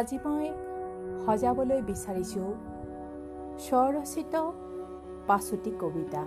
[0.00, 0.46] আজি মই
[1.24, 2.50] সজাবলৈ বিচাৰিছোঁ।
[3.64, 4.34] স্বৰচিত
[5.28, 6.22] পাচুতি কবিতা।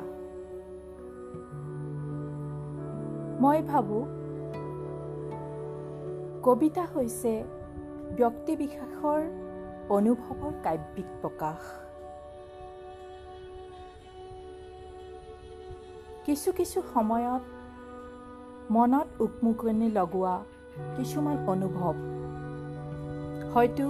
[3.43, 4.03] মই ভাবোঁ
[6.45, 7.33] কবিতা হৈছে
[8.17, 9.21] ব্যক্তিবিশেষৰ
[9.97, 11.59] অনুভৱৰ কাব্যিক প্ৰকাশ।
[16.25, 17.43] কিছু কিছু সময়ত
[18.71, 20.35] মনত উকমুকনি লগোৱা
[20.97, 21.95] কিছুমান অনুভৱ।
[23.53, 23.87] হয়তো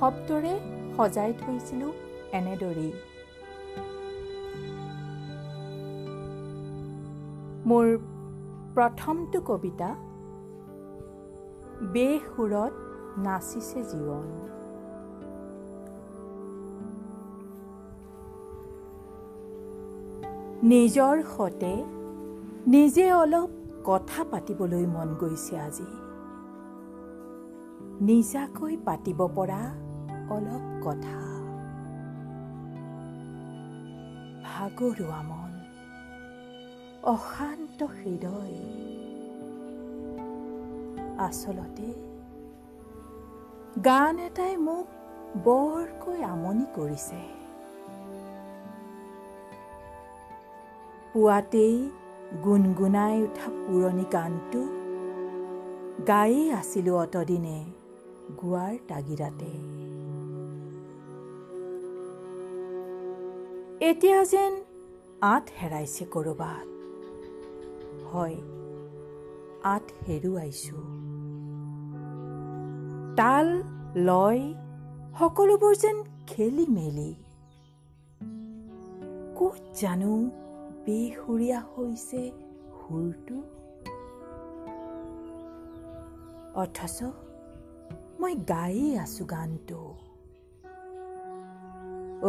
[0.00, 0.54] শব্দৰে
[0.96, 1.92] সজাই থৈছিলোঁ
[2.32, 2.92] এনেদৰেই।
[7.66, 7.86] মোৰ
[8.74, 9.88] প্ৰথমটো কবিতা
[11.94, 12.74] বেসুৰত
[13.18, 14.26] নাচিছে জীৱন।
[20.62, 21.74] নিজৰ সতে
[22.66, 23.50] নিজে অলপ
[23.84, 26.07] কথা পাতিবলৈ মন গৈছে আজি।
[28.00, 29.62] নিজাকৈ পাতিব পৰা
[30.30, 31.18] অলপ কথা।
[34.44, 35.52] ভাগৰুৱা মন
[37.02, 38.56] অশান্ত হৃদয়।
[41.18, 41.88] আচলতে
[43.84, 44.86] গান এটাই মোক
[45.44, 47.22] বৰকৈ আমনি কৰিছে।
[51.12, 51.90] পুৱাতেই
[52.44, 54.62] গুণগুণাই উঠা পুৰণি গানটো
[56.08, 57.58] গায়েই আছিলোঁ অতদিনে।
[58.36, 59.50] গোৱাৰ তাগিদাতে।
[63.80, 64.52] এতিয়া যেন
[65.20, 66.66] আঠ হেৰাইছে ক'ৰবাত।
[68.12, 68.36] হয়
[69.64, 70.82] আঠ হেৰুৱাইছোঁ।
[73.16, 73.62] তাল
[73.96, 74.54] লয়
[75.18, 77.14] সকলোবোৰ যেন খেলি মেলি
[79.38, 80.12] ক'ত জানো
[80.84, 82.30] বেসুৰীয়া হৈছে
[82.78, 83.36] সুৰটো।
[86.54, 87.02] অথচ
[88.20, 89.80] মই গায়েই আছো গানটো।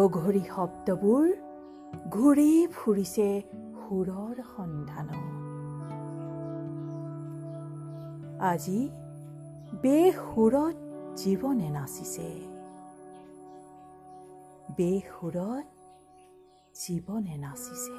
[0.02, 1.26] অঘৰী শব্দবোৰ
[2.10, 3.30] ঘূৰি ফুৰিছে
[3.80, 5.24] সুৰৰ সন্ধানত।
[8.52, 8.80] আজি
[9.84, 10.76] বেসুৰত
[11.22, 12.30] জীৱনে নাচিছে
[14.78, 15.66] বেসুৰত
[16.76, 17.98] জীৱনে নাচিছে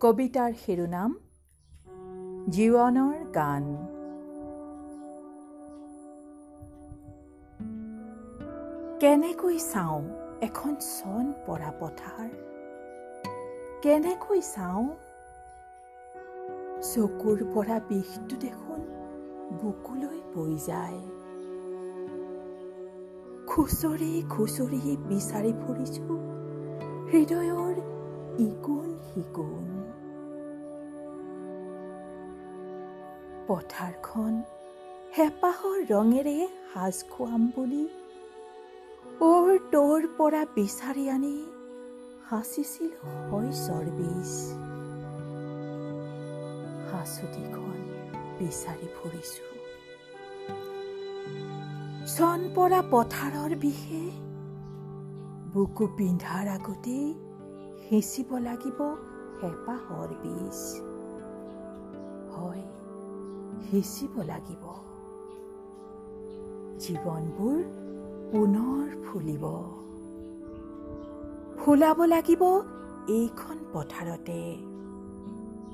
[0.00, 1.14] কবিতাৰ শিৰোনাম
[2.48, 3.64] জীৱনৰ গান।
[9.00, 10.00] কেনেকৈ চাওঁ
[10.40, 12.30] এখন চন পৰা পথাৰ?
[13.82, 14.86] কেনেকৈ চাওঁ?
[16.82, 18.80] চকুৰ পৰা বিষটো দেখোন
[19.62, 21.00] বুকুলৈ বৈ যায়।
[23.46, 26.04] খুচৰি খুচৰি বিচাৰি ফুৰিছো
[27.12, 27.76] হৃদয়ৰ
[28.48, 29.79] ইগুণ সিগুণ।
[33.50, 34.34] পথাৰখন
[35.16, 36.34] হেঁপাহৰ ৰঙেৰে
[36.72, 37.84] সাজ খুৱাম বুলি
[39.28, 41.32] ওৰ তোৰ পৰা বিচাৰি আনি
[42.28, 42.92] সাঁচিছিল
[43.30, 44.32] শস্যৰ বীজ
[46.90, 47.78] সাঁচতিখন
[48.38, 49.44] বিচাৰি ফুৰিছো।
[52.14, 54.04] চন পৰা পথাৰৰ বিষে
[55.52, 57.06] বুকু পিন্ধাৰ আগতেই
[57.84, 58.78] সিঁচিব লাগিব
[59.40, 60.60] হেঁপাহৰ বীজ
[62.34, 62.64] হয়
[63.66, 64.64] সিঁচিব লাগিব।
[66.82, 67.58] জীৱনবোৰ
[68.32, 69.44] পুনৰ ফুলিব।
[71.58, 72.42] ফুলাব লাগিব
[73.08, 74.40] এইখন পথাৰতে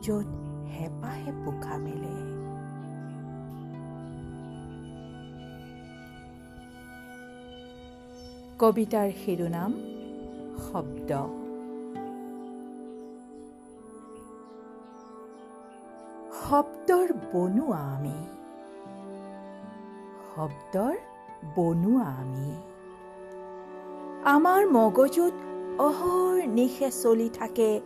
[0.05, 0.29] য'ত
[0.75, 2.17] হেঁপাহে পোখা মেলে।
[8.59, 9.73] কবিতাৰ শিৰোনাম
[10.67, 11.11] শব্দ।
[16.49, 18.19] শব্দৰ বনোৱা আমি।
[20.35, 20.97] শব্দৰ
[21.57, 22.51] বনোৱা আমি।
[24.35, 25.35] আমাৰ মগজুত
[25.79, 27.81] অহৰ নিশে চলি থাকে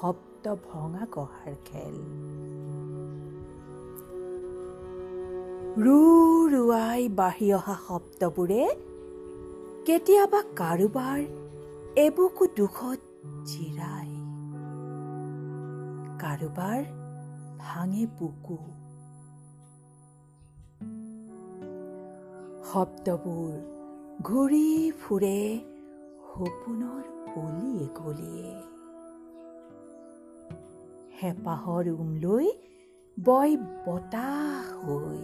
[0.00, 1.96] শব্দ ভঙা গঢ়াৰ খেল।
[5.84, 5.98] ৰু
[6.52, 8.64] ৰুৱাই বাঢ়ি অহা শব্দবোৰে
[9.86, 11.20] কেতিয়াবা কাৰোবাৰ
[11.96, 13.00] এবুকু দুখত
[13.44, 14.10] জিৰাই।
[16.22, 16.97] কাৰোবাৰ
[17.58, 18.58] ভাঙে বুকু
[22.68, 23.52] শব্দবোৰ
[24.22, 24.68] ঘূৰি
[25.00, 25.38] ফুৰে
[26.28, 27.02] সপোনৰ
[27.34, 28.50] গলিয়ে গলিয়ে
[31.18, 32.48] হেঁপাহৰ উমলৈ
[33.16, 35.22] বয় বতাহ হৈ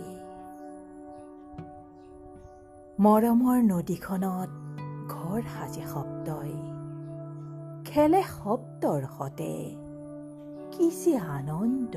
[2.98, 4.50] মৰমৰ নদীখনত
[5.10, 6.52] ঘৰ সাজে শব্দই
[7.87, 9.54] খেলে শব্দৰ সতে
[11.19, 11.97] আনন্দ।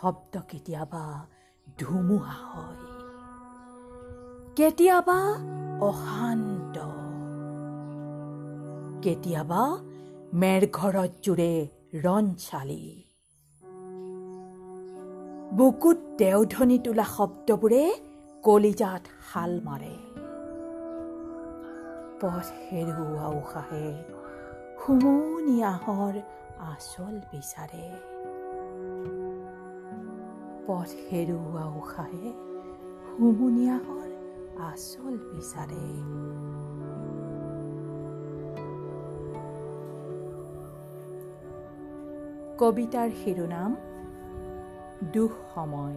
[0.00, 1.26] শব্দ কেতিয়াবা
[1.78, 2.84] ধুমুহা হয়।
[4.56, 5.20] কেতিয়াবা
[5.80, 6.76] অশান্ত।
[9.02, 9.62] কেতিয়াবা
[10.34, 13.04] মেৰঘৰত জোৰে ৰঞ্চালি
[15.52, 17.94] বুকুত দেওধনী তোলা শব্দবোৰে
[18.42, 19.02] কলিজাত
[19.32, 19.96] শাল মাৰে।
[22.20, 24.15] পথ হেৰুওৱা উশাহে
[24.86, 26.16] সুমনি আহৰ
[26.64, 27.86] আচল বিচাৰে
[30.66, 32.30] পথ হেৰুওৱা উশাহে
[33.06, 34.08] সুমনি আহৰ
[34.66, 35.86] আচল বিচাৰে
[42.58, 43.76] কবিতাৰ শিৰোনাম
[45.12, 45.96] দুখ সময়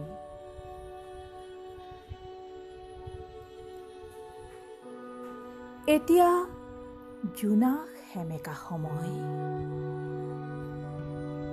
[5.94, 6.28] এতিয়া
[7.40, 9.12] জোনাক সেমেকা সময়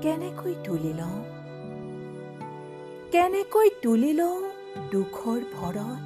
[0.02, 1.20] কেনেকৈ তুলি লওঁ?
[3.12, 4.42] কেনেকৈ তুলি লওঁ?
[4.92, 5.98] দুখৰ ভৰত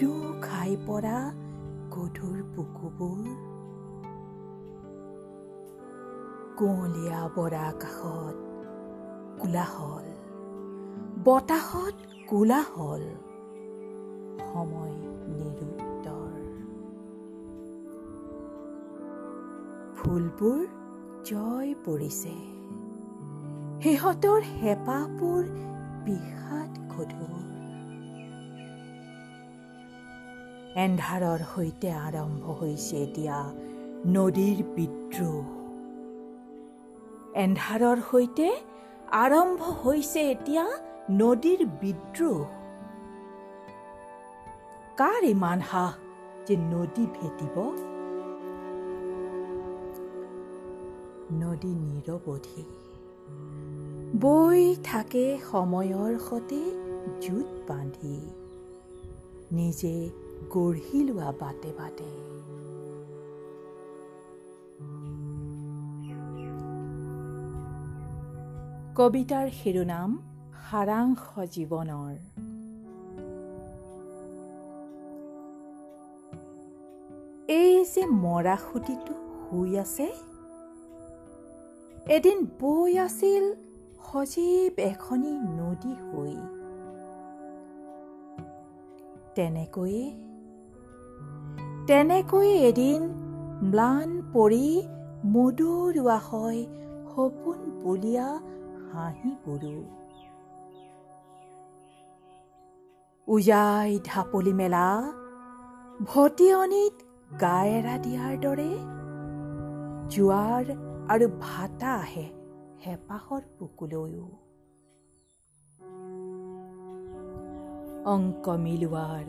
[0.00, 1.32] দুখ খাই পৰা
[1.90, 3.24] গধুৰ বুকুবোৰ।
[6.56, 8.36] কুঁৱলীয়া বৰা আকাশত
[9.42, 10.06] কোলাহল।
[11.24, 11.94] বতাহত
[12.28, 13.04] কোলাহল।
[14.52, 15.13] সময়
[20.04, 20.66] ফুলবোৰ
[21.24, 22.34] জয় পৰিছে।
[23.82, 25.44] সিহঁতৰ হেঁপাহবোৰ
[26.04, 27.44] বিষাদ গধুৰ।
[30.76, 33.38] এন্ধাৰৰ সৈতে আৰম্ভ হৈছে এতিয়া
[34.06, 35.44] নদীৰ বিদ্ৰোহ।
[37.34, 38.50] এন্ধাৰৰ সৈতে
[39.12, 40.66] আৰম্ভ হৈছে এতিয়া
[41.10, 42.44] নদীৰ বিদ্ৰোহ।
[44.96, 45.92] কাৰ ইমান সাহ
[46.46, 47.93] যে নদী ভেটিব?
[51.34, 52.64] নদী নিৰৱধি।
[54.20, 56.60] বৈ থাকে সময়ৰ সতে
[57.20, 58.16] জোঁট বান্ধি।
[59.52, 60.10] নিজে
[60.50, 62.10] গঢ়ি লোৱা বাটে বাটে।
[68.96, 70.18] কবিতাৰ শিৰোনাম
[70.70, 72.14] সাৰাংশ জীৱনৰ।
[77.48, 79.14] এই যে মৰা সুঁতিটো
[79.44, 80.33] শুই আছে
[82.06, 83.44] এদিন বৈ আছিল
[84.04, 86.34] সজীৱ এখনি নদী হৈ।
[89.34, 90.04] তেনেকৈয়ে
[91.86, 93.00] তেনেকৈয়ে এদিন
[93.62, 94.66] ম্লান পৰি
[95.26, 96.60] মধুৰোৱা হয়
[97.10, 98.28] সপোন বলীয়া
[98.92, 99.76] হাঁহি বুৰু
[103.28, 104.86] উজাই ঢাপলি মেলা
[106.00, 106.94] ভটিয়নিত
[107.40, 108.70] গা এৰা দিয়াৰ দৰে
[110.12, 110.64] জোৱাৰ
[111.12, 112.26] আৰু ভাটা আহে
[112.84, 114.26] হেঁপাহৰ বুকুলৈও
[118.06, 119.26] অংক মিলোৱাৰ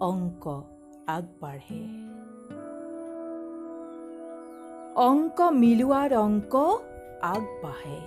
[0.00, 0.44] অংক
[1.08, 1.82] আগবাঢ়ে
[5.00, 6.54] অংক মিলোৱাৰ অংক
[7.26, 8.00] আগবাঢ়ে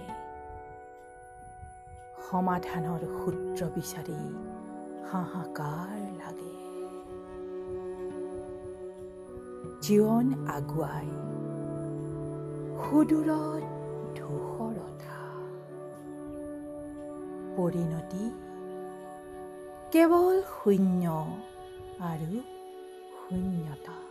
[2.25, 4.22] সমাধানৰ সূত্ৰ বিচাৰি
[5.10, 6.53] হাহাকাৰ লাগে
[9.82, 10.27] জীৱন
[10.58, 11.10] আগুৱাই
[12.83, 13.63] সুদূৰত
[14.17, 15.19] ধূসৰতা।
[17.57, 18.23] পৰিণতি
[19.91, 21.17] কেৱল শূন্য
[22.11, 22.31] আৰু
[23.19, 24.02] শূন্যতা।